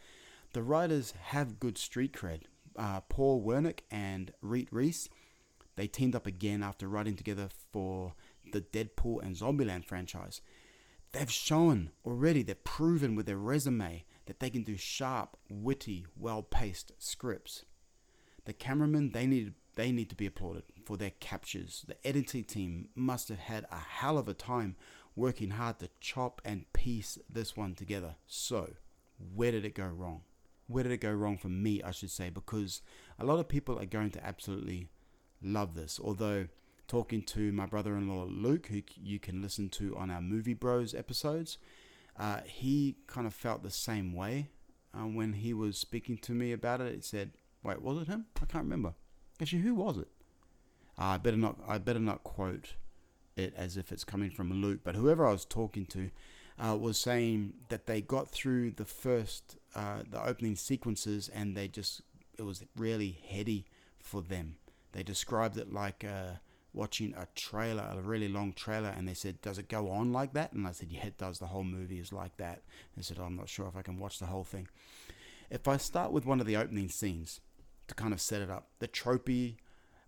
The 0.53 0.63
writers 0.63 1.13
have 1.21 1.60
good 1.60 1.77
street 1.77 2.13
cred. 2.13 2.41
Uh, 2.75 3.01
Paul 3.01 3.43
Wernick 3.43 3.79
and 3.89 4.31
Rhett 4.41 4.71
Reese, 4.71 5.10
they 5.75 5.88
teamed 5.88 6.15
up 6.15 6.25
again 6.25 6.63
after 6.63 6.88
writing 6.88 7.15
together 7.15 7.50
for 7.71 8.13
the 8.51 8.62
Deadpool 8.62 9.21
and 9.21 9.36
Zombieland 9.36 9.86
franchise. 9.86 10.41
They've 11.12 11.31
shown 11.31 11.91
already, 12.05 12.41
they've 12.41 12.63
proven 12.63 13.15
with 13.15 13.25
their 13.25 13.38
resume 13.38 14.05
that 14.25 14.39
they 14.39 14.50
can 14.50 14.63
do 14.63 14.77
sharp, 14.77 15.36
witty, 15.50 16.05
well-paced 16.17 16.93
scripts. 17.00 17.65
The 18.45 18.53
cameramen, 18.53 19.12
they 19.12 19.27
need 19.27 19.53
they 19.75 19.91
need 19.91 20.10
to 20.10 20.15
be 20.15 20.25
applauded. 20.25 20.63
For 20.86 20.98
their 20.98 21.12
captures. 21.20 21.86
The 21.88 21.96
editing 22.08 22.44
team 22.44 22.90
must 22.96 23.30
have 23.30 23.40
had 23.40 23.66
a 23.72 23.78
hell 23.78 24.18
of 24.18 24.28
a 24.28 24.34
time 24.34 24.76
working 25.16 25.52
hard 25.52 25.80
to 25.80 25.90
chop 26.00 26.42
and 26.46 26.72
piece 26.74 27.18
this 27.30 27.56
one 27.58 27.76
together. 27.76 28.16
So, 28.28 28.72
where 29.34 29.52
did 29.52 29.66
it 29.66 29.76
go 29.76 29.88
wrong? 29.88 30.22
Where 30.68 30.84
did 30.84 30.94
it 30.94 31.02
go 31.02 31.12
wrong 31.12 31.38
for 31.38 31.50
me, 31.50 31.82
I 31.84 31.92
should 31.92 32.12
say? 32.12 32.30
Because 32.30 32.82
a 33.20 33.26
lot 33.26 33.40
of 33.40 33.50
people 33.50 33.78
are 33.80 33.86
going 33.86 34.12
to 34.12 34.26
absolutely 34.26 34.90
love 35.42 35.76
this. 35.76 36.00
Although, 36.02 36.48
talking 36.88 37.22
to 37.24 37.52
my 37.52 37.66
brother 37.66 37.96
in 37.96 38.08
law 38.08 38.26
Luke, 38.30 38.68
who 38.68 38.82
you 38.96 39.20
can 39.20 39.42
listen 39.42 39.70
to 39.70 39.96
on 39.98 40.10
our 40.10 40.22
Movie 40.22 40.54
Bros 40.54 40.94
episodes, 40.94 41.58
uh, 42.18 42.42
he 42.46 42.98
kind 43.08 43.28
of 43.28 43.34
felt 43.34 43.64
the 43.64 43.72
same 43.72 44.14
way 44.14 44.50
uh, 44.94 45.06
when 45.06 45.34
he 45.34 45.54
was 45.54 45.78
speaking 45.78 46.18
to 46.20 46.32
me 46.32 46.52
about 46.52 46.82
it. 46.82 46.96
He 46.96 47.02
said, 47.02 47.32
"Wait, 47.64 47.82
was 47.82 48.02
it 48.02 48.08
him? 48.08 48.26
I 48.42 48.46
can't 48.46 48.64
remember. 48.64 48.94
Actually, 49.42 49.62
who 49.64 49.76
was 49.76 49.98
it? 49.98 50.08
Uh, 51.01 51.15
I 51.15 51.17
better 51.17 51.38
not. 51.38 51.58
I 51.67 51.79
better 51.79 52.00
not 52.00 52.24
quote 52.24 52.75
it 53.36 53.55
as 53.58 53.75
if 53.75 53.91
it's 53.91 54.03
coming 54.03 54.29
from 54.29 54.62
Luke, 54.62 54.81
but 54.84 54.93
whoever 54.93 55.25
I 55.25 55.31
was 55.31 55.46
talking 55.46 55.86
to 55.88 56.12
uh, 56.60 56.77
was 56.77 57.00
saying 57.00 57.53
that 57.70 57.88
they 57.88 58.01
got 58.01 58.29
through 58.29 58.72
the 58.72 58.86
first, 58.86 59.58
uh, 59.74 60.03
the 60.08 60.24
opening 60.24 60.55
sequences, 60.55 61.27
and 61.27 61.58
they 61.58 61.67
just 61.67 62.01
it 62.38 62.43
was 62.43 62.63
really 62.77 63.17
heady 63.27 63.65
for 64.00 64.22
them. 64.22 64.58
They 64.91 65.01
described 65.01 65.58
it 65.58 65.74
like 65.74 66.03
uh, 66.03 66.38
watching 66.72 67.15
a 67.17 67.27
trailer, 67.34 67.89
a 67.91 68.01
really 68.01 68.27
long 68.27 68.53
trailer, 68.53 68.93
and 68.96 69.08
they 69.08 69.15
said, 69.15 69.41
"Does 69.41 69.58
it 69.58 69.70
go 69.70 69.89
on 69.89 70.13
like 70.13 70.34
that?" 70.34 70.53
And 70.53 70.67
I 70.67 70.72
said, 70.72 70.91
"Yeah, 70.91 71.08
it 71.08 71.17
does. 71.17 71.39
The 71.39 71.48
whole 71.48 71.63
movie 71.63 72.00
is 72.00 72.13
like 72.13 72.38
that." 72.38 72.62
They 72.96 73.01
said, 73.01 73.17
oh, 73.20 73.24
"I'm 73.24 73.38
not 73.38 73.50
sure 73.50 73.67
if 73.67 73.75
I 73.75 73.81
can 73.81 73.98
watch 73.98 74.20
the 74.20 74.27
whole 74.27 74.43
thing." 74.43 74.67
If 75.50 75.67
I 75.67 75.77
start 75.77 76.12
with 76.12 76.27
one 76.27 76.39
of 76.39 76.46
the 76.46 76.58
opening 76.58 76.89
scenes 76.89 77.41
to 77.88 77.96
kind 77.96 78.13
of 78.13 78.22
set 78.22 78.43
it 78.43 78.51
up, 78.51 78.67
the 78.77 78.88
tropey 78.88 79.55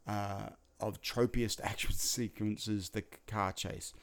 uh, 0.05 0.49
of 0.87 1.01
tropiest 1.01 1.61
action 1.61 1.91
sequences, 1.93 2.89
the 2.89 3.03
car 3.27 3.51
chase. 3.51 3.93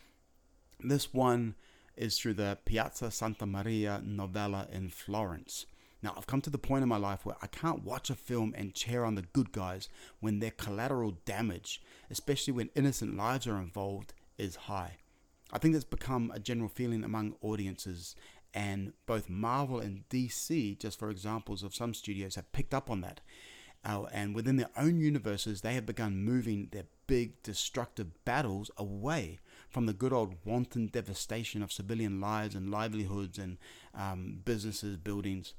This 0.81 1.13
one 1.13 1.55
is 1.97 2.19
through 2.19 2.35
the 2.35 2.59
Piazza 2.65 3.11
Santa 3.11 3.47
Maria 3.47 4.01
Novella 4.05 4.67
in 4.73 4.89
Florence. 4.89 5.67
Now, 6.03 6.15
I've 6.17 6.27
come 6.27 6.41
to 6.43 6.51
the 6.51 6.59
point 6.59 6.83
in 6.83 6.89
my 6.89 6.97
life 6.97 7.27
where 7.27 7.37
I 7.43 7.47
can't 7.47 7.85
watch 7.85 8.09
a 8.09 8.15
film 8.15 8.55
and 8.57 8.75
cheer 8.75 9.05
on 9.05 9.17
the 9.17 9.27
good 9.35 9.53
guys 9.53 9.89
when 10.21 10.39
their 10.39 10.51
collateral 10.51 11.19
damage, 11.27 11.83
especially 12.11 12.55
when 12.55 12.71
innocent 12.75 13.17
lives 13.17 13.47
are 13.47 13.59
involved, 13.59 14.15
is 14.39 14.57
high. 14.57 14.97
I 15.53 15.59
think 15.59 15.75
that's 15.75 15.85
become 15.85 16.33
a 16.35 16.39
general 16.39 16.69
feeling 16.69 17.05
among 17.05 17.37
audiences, 17.43 18.15
and 18.55 18.95
both 19.07 19.29
Marvel 19.29 19.79
and 19.79 20.09
DC, 20.09 20.79
just 20.79 20.99
for 20.99 21.11
examples 21.11 21.63
of 21.63 21.75
some 21.75 21.93
studios, 21.93 22.37
have 22.37 22.51
picked 22.53 22.73
up 22.73 22.91
on 22.91 23.03
that. 23.03 23.21
Uh, 23.85 24.05
and 24.13 24.35
within 24.35 24.57
their 24.57 24.71
own 24.77 25.01
universes, 25.01 25.61
they 25.63 25.75
have 25.75 25.87
begun 25.87 26.23
moving 26.23 26.69
their 26.71 26.85
big 27.07 27.43
destructive 27.43 28.25
battles 28.25 28.71
away 28.77 29.41
from 29.71 29.87
the 29.87 29.93
good 29.93 30.13
old 30.13 30.35
wanton 30.45 30.87
devastation 30.87 31.63
of 31.63 31.73
civilian 31.73 32.21
lives 32.21 32.55
and 32.55 32.71
livelihoods 32.71 33.39
and 33.39 33.57
um, 33.95 34.41
businesses, 34.45 34.97
buildings. 34.97 35.55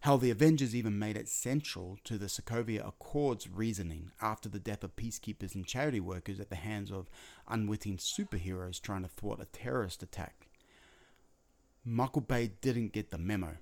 How 0.00 0.16
the 0.16 0.30
Avengers 0.30 0.74
even 0.74 0.98
made 0.98 1.16
it 1.16 1.28
central 1.28 1.98
to 2.04 2.18
the 2.18 2.26
Sokovia 2.26 2.86
Accords 2.86 3.48
reasoning 3.48 4.10
after 4.20 4.48
the 4.48 4.58
death 4.58 4.82
of 4.82 4.96
peacekeepers 4.96 5.54
and 5.54 5.64
charity 5.64 6.00
workers 6.00 6.40
at 6.40 6.50
the 6.50 6.56
hands 6.56 6.90
of 6.90 7.08
unwitting 7.46 7.98
superheroes 7.98 8.80
trying 8.80 9.02
to 9.02 9.08
thwart 9.08 9.40
a 9.40 9.44
terrorist 9.44 10.02
attack. 10.02 10.48
Michael 11.84 12.22
Bay 12.22 12.50
didn't 12.60 12.92
get 12.92 13.10
the 13.10 13.18
memo. 13.18 13.58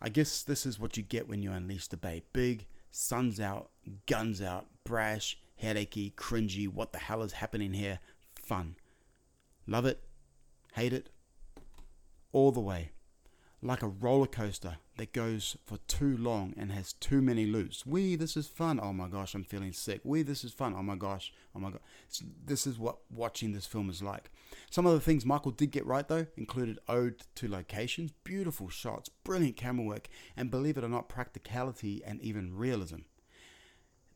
I 0.00 0.10
guess 0.10 0.42
this 0.42 0.66
is 0.66 0.78
what 0.78 0.96
you 0.96 1.02
get 1.02 1.28
when 1.28 1.42
you 1.42 1.50
unleash 1.50 1.88
the 1.88 1.96
Bay. 1.96 2.22
Big, 2.32 2.66
sun's 2.96 3.40
out, 3.40 3.70
guns 4.06 4.40
out, 4.40 4.66
brash, 4.84 5.36
headachy, 5.60 6.14
cringy, 6.14 6.68
what 6.68 6.92
the 6.92 6.98
hell 6.98 7.22
is 7.22 7.32
happening 7.32 7.72
here? 7.72 7.98
Fun. 8.36 8.76
Love 9.66 9.84
it, 9.84 10.00
hate 10.74 10.92
it, 10.92 11.10
all 12.30 12.52
the 12.52 12.60
way. 12.60 12.92
Like 13.66 13.82
a 13.82 13.88
roller 13.88 14.26
coaster 14.26 14.76
that 14.98 15.14
goes 15.14 15.56
for 15.64 15.78
too 15.88 16.18
long 16.18 16.52
and 16.58 16.70
has 16.70 16.92
too 16.92 17.22
many 17.22 17.46
loops. 17.46 17.86
We, 17.86 18.14
this 18.14 18.36
is 18.36 18.46
fun. 18.46 18.78
Oh 18.78 18.92
my 18.92 19.08
gosh, 19.08 19.34
I'm 19.34 19.42
feeling 19.42 19.72
sick. 19.72 20.02
We, 20.04 20.22
this 20.22 20.44
is 20.44 20.52
fun. 20.52 20.74
Oh 20.76 20.82
my 20.82 20.96
gosh. 20.96 21.32
Oh 21.56 21.60
my 21.60 21.70
god. 21.70 21.80
This 22.44 22.66
is 22.66 22.78
what 22.78 22.98
watching 23.10 23.52
this 23.52 23.64
film 23.64 23.88
is 23.88 24.02
like. 24.02 24.30
Some 24.68 24.84
of 24.84 24.92
the 24.92 25.00
things 25.00 25.24
Michael 25.24 25.50
did 25.50 25.70
get 25.70 25.86
right 25.86 26.06
though 26.06 26.26
included 26.36 26.78
ode 26.90 27.22
to 27.36 27.48
locations, 27.48 28.12
beautiful 28.22 28.68
shots, 28.68 29.08
brilliant 29.08 29.56
camera 29.56 29.86
work, 29.86 30.08
and 30.36 30.50
believe 30.50 30.76
it 30.76 30.84
or 30.84 30.88
not, 30.88 31.08
practicality 31.08 32.02
and 32.04 32.20
even 32.20 32.54
realism. 32.54 32.98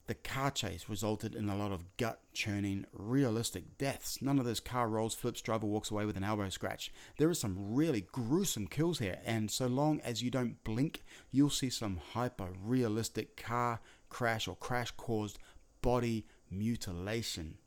The 0.08 0.14
car 0.14 0.50
chase 0.50 0.88
resulted 0.88 1.34
in 1.34 1.50
a 1.50 1.56
lot 1.56 1.70
of 1.70 1.84
gut 1.98 2.20
churning, 2.32 2.86
realistic 2.94 3.76
deaths. 3.76 4.22
None 4.22 4.38
of 4.38 4.46
those 4.46 4.58
car 4.58 4.88
rolls, 4.88 5.14
flips, 5.14 5.42
driver 5.42 5.66
walks 5.66 5.90
away 5.90 6.06
with 6.06 6.16
an 6.16 6.24
elbow 6.24 6.48
scratch. 6.48 6.90
There 7.18 7.28
are 7.28 7.34
some 7.34 7.74
really 7.74 8.06
gruesome 8.10 8.68
kills 8.68 9.00
here, 9.00 9.18
and 9.26 9.50
so 9.50 9.66
long 9.66 10.00
as 10.00 10.22
you 10.22 10.30
don't 10.30 10.64
blink, 10.64 11.04
you'll 11.30 11.50
see 11.50 11.68
some 11.68 12.00
hyper 12.14 12.48
realistic 12.64 13.36
car 13.36 13.80
crash 14.08 14.48
or 14.48 14.56
crash 14.56 14.92
caused 14.92 15.38
body 15.82 16.24
mutilation. 16.50 17.58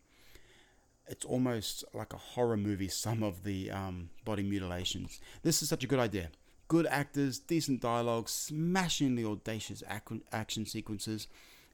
It's 1.08 1.26
almost 1.26 1.84
like 1.94 2.12
a 2.12 2.18
horror 2.18 2.58
movie, 2.58 2.88
some 2.90 3.22
of 3.22 3.44
the 3.44 3.70
um, 3.70 4.10
body 4.26 4.42
mutilations. 4.42 5.22
This 5.44 5.62
is 5.62 5.70
such 5.70 5.84
a 5.84 5.88
good 5.88 6.00
idea 6.00 6.30
good 6.68 6.88
actors, 6.88 7.38
decent 7.38 7.82
dialogue, 7.82 8.30
smashingly 8.30 9.26
audacious 9.26 9.84
ac- 9.92 10.22
action 10.32 10.66
sequences, 10.66 11.28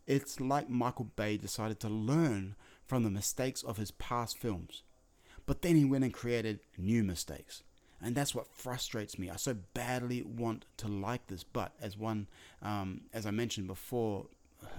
it's 0.08 0.40
like 0.40 0.70
Michael 0.70 1.12
Bay 1.16 1.38
decided 1.38 1.80
to 1.82 1.90
learn 1.90 2.56
from 2.86 3.04
the 3.04 3.10
mistakes 3.10 3.62
of 3.62 3.78
his 3.78 3.92
past 3.92 4.38
films. 4.38 4.84
But 5.46 5.62
then 5.62 5.76
he 5.76 5.86
went 5.86 6.04
and 6.04 6.14
created 6.14 6.62
new 6.78 7.04
mistakes. 7.04 7.64
And 8.02 8.16
that's 8.16 8.34
what 8.34 8.48
frustrates 8.48 9.18
me. 9.18 9.30
I 9.30 9.36
so 9.38 9.56
badly 9.74 10.22
want 10.22 10.66
to 10.78 10.88
like 10.88 11.28
this, 11.28 11.44
but 11.44 11.74
as 11.82 11.98
one, 11.98 12.28
um, 12.62 13.02
as 13.12 13.26
I 13.26 13.32
mentioned 13.32 13.68
before, 13.68 14.28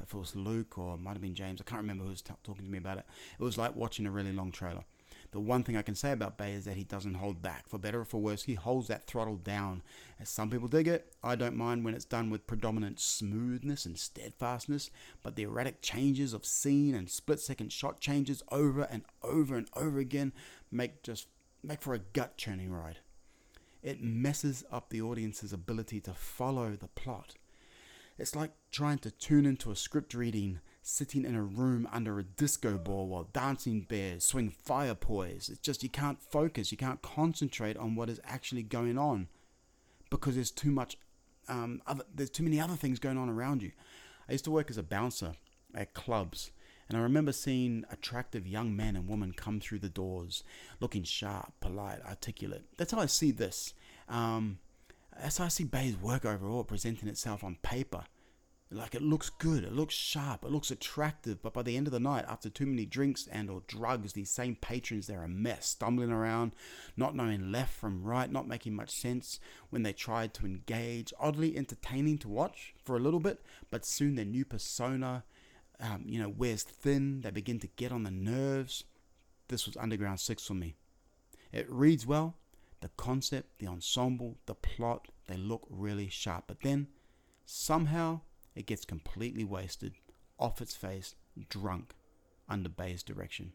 if 0.02 0.14
it 0.14 0.18
was 0.18 0.36
Luke 0.36 0.78
or 0.78 0.94
it 0.94 1.00
might 1.00 1.12
have 1.12 1.20
been 1.20 1.34
James, 1.34 1.60
I 1.60 1.68
can't 1.68 1.82
remember 1.82 2.04
who 2.04 2.10
was 2.10 2.22
t- 2.22 2.32
talking 2.44 2.64
to 2.64 2.70
me 2.70 2.78
about 2.78 2.98
it. 2.98 3.04
It 3.38 3.42
was 3.42 3.58
like 3.58 3.74
watching 3.76 4.06
a 4.06 4.10
really 4.10 4.32
long 4.32 4.52
trailer. 4.52 4.84
The 5.30 5.40
one 5.40 5.62
thing 5.62 5.76
I 5.76 5.82
can 5.82 5.94
say 5.94 6.12
about 6.12 6.38
Bay 6.38 6.52
is 6.54 6.64
that 6.64 6.76
he 6.76 6.84
doesn't 6.84 7.14
hold 7.14 7.42
back. 7.42 7.68
For 7.68 7.78
better 7.78 8.00
or 8.00 8.04
for 8.04 8.20
worse, 8.20 8.44
he 8.44 8.54
holds 8.54 8.88
that 8.88 9.06
throttle 9.06 9.36
down. 9.36 9.82
As 10.18 10.30
some 10.30 10.48
people 10.48 10.68
dig 10.68 10.88
it, 10.88 11.12
I 11.22 11.36
don't 11.36 11.56
mind 11.56 11.84
when 11.84 11.94
it's 11.94 12.06
done 12.06 12.30
with 12.30 12.46
predominant 12.46 12.98
smoothness 12.98 13.84
and 13.84 13.98
steadfastness, 13.98 14.90
but 15.22 15.36
the 15.36 15.42
erratic 15.42 15.82
changes 15.82 16.32
of 16.32 16.46
scene 16.46 16.94
and 16.94 17.10
split 17.10 17.40
second 17.40 17.72
shot 17.72 18.00
changes 18.00 18.42
over 18.50 18.82
and 18.82 19.02
over 19.22 19.56
and 19.56 19.68
over 19.76 19.98
again 19.98 20.32
make 20.70 21.02
just 21.02 21.28
make 21.62 21.82
for 21.82 21.92
a 21.92 21.98
gut 21.98 22.36
churning 22.38 22.72
ride. 22.72 22.98
It 23.82 24.02
messes 24.02 24.64
up 24.72 24.88
the 24.88 25.02
audience's 25.02 25.52
ability 25.52 26.00
to 26.02 26.12
follow 26.12 26.70
the 26.74 26.88
plot. 26.88 27.34
It's 28.18 28.34
like 28.34 28.52
trying 28.70 28.98
to 28.98 29.10
tune 29.10 29.46
into 29.46 29.70
a 29.70 29.76
script 29.76 30.14
reading 30.14 30.60
sitting 30.82 31.24
in 31.24 31.34
a 31.34 31.42
room 31.42 31.88
under 31.92 32.18
a 32.18 32.22
disco 32.22 32.78
ball 32.78 33.08
while 33.08 33.28
dancing 33.32 33.82
bears 33.82 34.24
swing 34.24 34.50
fire 34.50 34.94
poise. 34.94 35.48
It's 35.48 35.60
just 35.60 35.82
you 35.82 35.88
can't 35.88 36.22
focus, 36.22 36.72
you 36.72 36.78
can't 36.78 37.02
concentrate 37.02 37.76
on 37.76 37.94
what 37.94 38.08
is 38.08 38.20
actually 38.24 38.62
going 38.62 38.98
on 38.98 39.28
because 40.10 40.34
there's 40.34 40.50
too 40.50 40.70
much, 40.70 40.96
um, 41.48 41.82
other, 41.86 42.04
there's 42.14 42.30
too 42.30 42.42
many 42.42 42.60
other 42.60 42.76
things 42.76 42.98
going 42.98 43.18
on 43.18 43.28
around 43.28 43.62
you. 43.62 43.72
I 44.28 44.32
used 44.32 44.44
to 44.44 44.50
work 44.50 44.70
as 44.70 44.78
a 44.78 44.82
bouncer 44.82 45.32
at 45.74 45.94
clubs. 45.94 46.50
And 46.88 46.96
I 46.96 47.02
remember 47.02 47.32
seeing 47.32 47.84
attractive 47.90 48.46
young 48.46 48.74
men 48.74 48.96
and 48.96 49.08
women 49.08 49.32
come 49.32 49.60
through 49.60 49.80
the 49.80 49.90
doors, 49.90 50.42
looking 50.80 51.02
sharp, 51.02 51.52
polite, 51.60 52.00
articulate. 52.06 52.64
That's 52.78 52.92
how 52.92 53.00
I 53.00 53.06
see 53.06 53.30
this. 53.30 53.74
Um, 54.08 54.58
that's 55.20 55.36
how 55.36 55.44
I 55.44 55.48
see 55.48 55.64
Bay's 55.64 55.96
work 55.98 56.24
overall 56.24 56.64
presenting 56.64 57.08
itself 57.08 57.44
on 57.44 57.56
paper. 57.62 58.04
Like 58.70 58.94
it 58.94 59.00
looks 59.00 59.30
good, 59.30 59.64
it 59.64 59.72
looks 59.72 59.94
sharp, 59.94 60.44
it 60.44 60.50
looks 60.50 60.70
attractive, 60.70 61.40
but 61.42 61.54
by 61.54 61.62
the 61.62 61.74
end 61.74 61.86
of 61.86 61.92
the 61.92 61.98
night, 61.98 62.26
after 62.28 62.50
too 62.50 62.66
many 62.66 62.84
drinks 62.84 63.26
and 63.32 63.48
or 63.48 63.62
drugs, 63.66 64.12
these 64.12 64.30
same 64.30 64.56
patrons 64.56 65.06
they're 65.06 65.22
a 65.22 65.28
mess, 65.28 65.68
stumbling 65.68 66.12
around, 66.12 66.52
not 66.94 67.16
knowing 67.16 67.50
left 67.50 67.72
from 67.72 68.02
right, 68.02 68.30
not 68.30 68.46
making 68.46 68.74
much 68.74 68.90
sense 68.90 69.40
when 69.70 69.84
they 69.84 69.94
tried 69.94 70.34
to 70.34 70.44
engage, 70.44 71.14
oddly 71.18 71.56
entertaining 71.56 72.18
to 72.18 72.28
watch 72.28 72.74
for 72.84 72.94
a 72.94 73.00
little 73.00 73.20
bit, 73.20 73.40
but 73.70 73.86
soon 73.86 74.16
their 74.16 74.26
new 74.26 74.44
persona, 74.44 75.24
um, 75.80 76.04
you 76.06 76.20
know, 76.20 76.28
wears 76.28 76.62
thin. 76.62 77.22
They 77.22 77.30
begin 77.30 77.60
to 77.60 77.68
get 77.68 77.90
on 77.90 78.02
the 78.02 78.10
nerves. 78.10 78.84
This 79.48 79.64
was 79.64 79.78
Underground 79.78 80.20
Six 80.20 80.46
for 80.46 80.54
me. 80.54 80.74
It 81.52 81.70
reads 81.70 82.06
well, 82.06 82.34
the 82.80 82.90
concept, 82.98 83.60
the 83.60 83.66
ensemble, 83.66 84.36
the 84.44 84.54
plot, 84.54 85.08
they 85.26 85.38
look 85.38 85.66
really 85.70 86.10
sharp, 86.10 86.44
but 86.48 86.60
then 86.60 86.88
somehow 87.46 88.20
it 88.58 88.66
gets 88.66 88.84
completely 88.84 89.44
wasted, 89.44 89.94
off 90.38 90.60
its 90.60 90.74
face, 90.74 91.14
drunk, 91.48 91.94
under 92.48 92.68
Bay's 92.68 93.02
direction. 93.02 93.52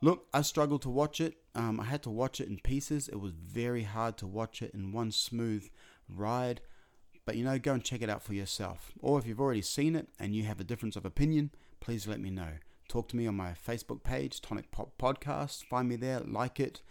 Look, 0.00 0.26
I 0.32 0.42
struggled 0.42 0.82
to 0.82 0.90
watch 0.90 1.20
it. 1.20 1.36
Um, 1.54 1.78
I 1.78 1.84
had 1.84 2.02
to 2.02 2.10
watch 2.10 2.40
it 2.40 2.48
in 2.48 2.58
pieces. 2.58 3.08
It 3.08 3.20
was 3.20 3.32
very 3.32 3.84
hard 3.84 4.16
to 4.18 4.26
watch 4.26 4.62
it 4.62 4.74
in 4.74 4.92
one 4.92 5.12
smooth 5.12 5.68
ride. 6.08 6.60
But 7.24 7.36
you 7.36 7.44
know, 7.44 7.58
go 7.58 7.72
and 7.74 7.84
check 7.84 8.02
it 8.02 8.10
out 8.10 8.22
for 8.22 8.34
yourself. 8.34 8.90
Or 9.00 9.18
if 9.18 9.26
you've 9.26 9.40
already 9.40 9.62
seen 9.62 9.94
it 9.94 10.08
and 10.18 10.34
you 10.34 10.42
have 10.44 10.58
a 10.58 10.64
difference 10.64 10.96
of 10.96 11.04
opinion, 11.04 11.52
please 11.78 12.08
let 12.08 12.20
me 12.20 12.30
know. 12.30 12.54
talk 12.88 13.08
to 13.08 13.16
me 13.16 13.26
on 13.26 13.34
my 13.36 13.52
Facebook 13.52 14.02
page, 14.02 14.40
Tonic 14.40 14.70
Pop 14.70 14.98
Podcast. 14.98 15.64
Find 15.64 15.88
me 15.88 15.96
there, 15.96 16.20
like 16.20 16.58
it. 16.58 16.82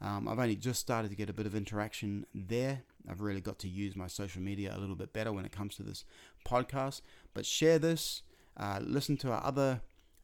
Um, 0.00 0.26
I've 0.26 0.38
only 0.38 0.56
just 0.56 0.80
started 0.80 1.10
to 1.10 1.16
get 1.16 1.30
a 1.30 1.34
bit 1.34 1.46
of 1.46 1.54
interaction 1.54 2.26
there. 2.34 2.82
I've 3.08 3.20
really 3.20 3.40
got 3.40 3.58
to 3.60 3.68
use 3.68 3.96
my 3.96 4.06
social 4.06 4.42
media 4.42 4.74
a 4.74 4.78
little 4.78 4.96
bit 4.96 5.12
better 5.12 5.32
when 5.32 5.44
it 5.44 5.52
comes 5.52 5.76
to 5.76 5.82
this 5.82 6.04
podcast. 6.46 7.00
But 7.34 7.46
share 7.46 7.78
this, 7.78 8.22
uh, 8.56 8.80
listen 8.82 9.16
to 9.18 9.32
our 9.32 9.44
other 9.44 9.80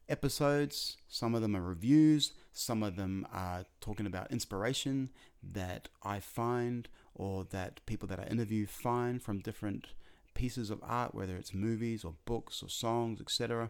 episodes. 0.09 0.97
Some 1.07 1.35
of 1.35 1.41
them 1.41 1.55
are 1.55 1.61
reviews, 1.61 2.33
some 2.51 2.83
of 2.83 2.95
them 2.95 3.25
are 3.33 3.65
talking 3.79 4.05
about 4.05 4.31
inspiration 4.31 5.09
that 5.41 5.87
I 6.03 6.19
find 6.19 6.87
or 7.15 7.45
that 7.51 7.85
people 7.85 8.07
that 8.09 8.19
I 8.19 8.23
interview 8.23 8.65
find 8.67 9.21
from 9.21 9.39
different 9.39 9.87
pieces 10.33 10.69
of 10.69 10.79
art, 10.83 11.13
whether 11.13 11.35
it's 11.35 11.53
movies 11.53 12.03
or 12.03 12.13
books 12.25 12.63
or 12.63 12.69
songs, 12.69 13.21
etc. 13.21 13.69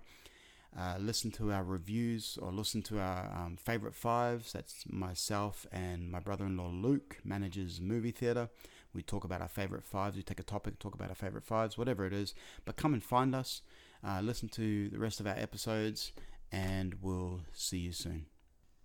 Uh, 0.78 0.96
listen 1.00 1.32
to 1.32 1.52
our 1.52 1.64
reviews 1.64 2.38
or 2.42 2.52
listen 2.52 2.82
to 2.82 3.00
our 3.00 3.26
um, 3.36 3.58
favorite 3.58 3.96
fives. 3.96 4.54
That's 4.54 4.86
myself 4.88 5.68
and 5.72 6.10
my 6.10 6.20
brother 6.20 6.46
in 6.46 6.58
law 6.58 6.70
Luke, 6.70 7.18
manages 7.24 7.82
movie 7.82 8.12
theater. 8.12 8.50
We 8.94 9.02
talk 9.02 9.24
about 9.24 9.42
our 9.42 9.48
favorite 9.48 9.84
fives. 9.84 10.16
We 10.16 10.24
take 10.24 10.40
a 10.40 10.44
topic, 10.44 10.80
talk 10.80 10.94
about 10.96 11.10
our 11.10 11.16
favorite 11.16 11.44
fives, 11.44 11.78
whatever 11.78 12.06
it 12.06 12.14
is. 12.14 12.34
But 12.66 12.76
come 12.76 12.94
and 12.94 13.04
find 13.04 13.34
us. 13.34 13.62
Uh, 14.06 14.22
listen 14.22 14.50
to 14.50 14.90
the 14.90 15.00
rest 15.00 15.20
of 15.20 15.28
our 15.28 15.36
episodes, 15.38 16.12
and 16.52 16.96
we'll 17.02 17.42
see 17.54 17.78
you 17.78 17.92
soon. 17.92 18.26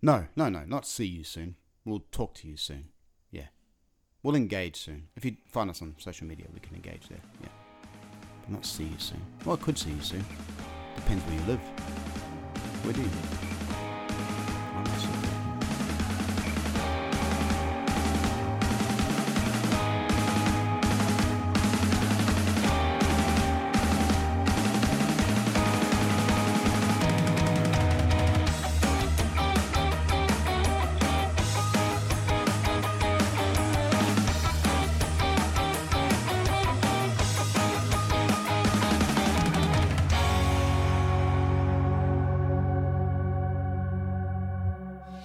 No, 0.02 0.26
no, 0.36 0.48
no, 0.48 0.64
not 0.66 0.86
see 0.86 1.06
you 1.06 1.24
soon. 1.24 1.56
We'll 1.84 2.04
talk 2.12 2.34
to 2.36 2.48
you 2.48 2.56
soon. 2.56 2.90
Yeah. 3.30 3.46
We'll 4.22 4.36
engage 4.36 4.76
soon. 4.76 5.08
If 5.16 5.24
you 5.24 5.36
find 5.46 5.70
us 5.70 5.82
on 5.82 5.94
social 5.98 6.26
media, 6.26 6.46
we 6.52 6.60
can 6.60 6.74
engage 6.76 7.08
there. 7.08 7.20
Yeah. 7.42 7.48
But 8.42 8.50
not 8.50 8.66
see 8.66 8.84
you 8.84 8.98
soon. 8.98 9.22
Well, 9.44 9.56
I 9.60 9.64
could 9.64 9.78
see 9.78 9.90
you 9.90 10.02
soon. 10.02 10.24
Depends 10.96 11.24
where 11.24 11.34
you 11.40 11.46
live. 11.46 11.60
Where 12.84 12.92
do 12.92 13.00
you 13.00 13.06
live? 13.06 13.45